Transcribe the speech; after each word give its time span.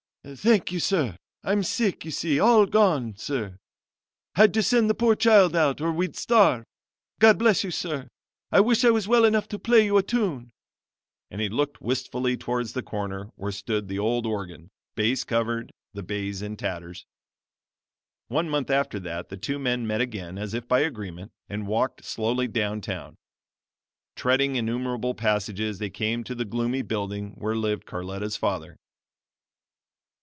"Thank 0.23 0.71
you, 0.71 0.79
sir 0.79 1.17
I'm 1.43 1.63
sick, 1.63 2.05
you 2.05 2.11
see 2.11 2.39
all 2.39 2.67
gone, 2.67 3.15
sir! 3.17 3.57
had 4.35 4.53
to 4.53 4.61
send 4.61 4.87
the 4.87 4.93
poor 4.93 5.15
child 5.15 5.55
out, 5.55 5.81
or 5.81 5.91
we'd 5.91 6.15
starve. 6.15 6.63
God 7.17 7.39
bless 7.39 7.63
you, 7.63 7.71
sir! 7.71 8.07
I 8.51 8.59
wish 8.59 8.85
I 8.85 8.91
was 8.91 9.07
well 9.07 9.25
enough 9.25 9.47
to 9.47 9.57
play 9.57 9.83
you 9.85 9.97
a 9.97 10.03
tune," 10.03 10.51
and 11.31 11.41
he 11.41 11.49
looked 11.49 11.81
wistfully 11.81 12.37
towards 12.37 12.73
the 12.73 12.83
corner 12.83 13.31
where 13.35 13.51
stood 13.51 13.87
the 13.87 13.97
old 13.97 14.27
organ, 14.27 14.69
baize 14.93 15.23
covered, 15.23 15.73
the 15.95 16.03
baize 16.03 16.43
in 16.43 16.55
tatters. 16.55 17.07
One 18.27 18.47
month 18.47 18.69
after 18.69 18.99
that 18.99 19.29
the 19.29 19.37
two 19.37 19.57
men 19.57 19.87
met 19.87 20.01
again 20.01 20.37
as 20.37 20.53
if 20.53 20.67
by 20.67 20.81
agreement, 20.81 21.31
and 21.49 21.65
walked 21.65 22.05
slowly 22.05 22.47
down 22.47 22.81
town. 22.81 23.15
Treading 24.15 24.55
innumerable 24.55 25.15
passages 25.15 25.79
they 25.79 25.89
came 25.89 26.23
to 26.25 26.35
the 26.35 26.45
gloomy 26.45 26.83
building 26.83 27.31
where 27.39 27.55
lived 27.55 27.87
Carletta's 27.87 28.37
father. 28.37 28.77